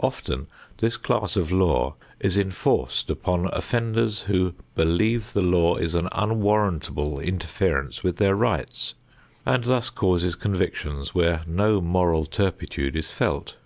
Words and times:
Often 0.00 0.48
this 0.78 0.96
class 0.96 1.36
of 1.36 1.52
laws 1.52 1.92
is 2.18 2.36
enforced 2.36 3.08
upon 3.08 3.46
offenders 3.52 4.22
who 4.22 4.56
believe 4.74 5.32
the 5.32 5.42
law 5.42 5.76
is 5.76 5.94
an 5.94 6.08
unwarrantable 6.10 7.20
interference 7.20 8.02
with 8.02 8.16
their 8.16 8.34
rights, 8.34 8.94
and 9.46 9.62
thus 9.62 9.88
causes 9.88 10.34
convictions 10.34 11.14
where 11.14 11.44
no 11.46 11.80
moral 11.80 12.24
turpitude 12.24 12.96
is 12.96 13.12
felt. 13.12 13.58